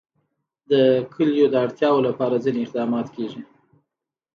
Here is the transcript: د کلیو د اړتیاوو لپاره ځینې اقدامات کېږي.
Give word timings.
د 0.71 0.73
کلیو 1.13 1.47
د 1.51 1.55
اړتیاوو 1.65 2.05
لپاره 2.07 2.35
ځینې 2.43 2.59
اقدامات 2.65 3.07
کېږي. 3.15 3.41